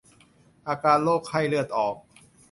[0.67, 1.95] อาการโรคไข้เลือดออก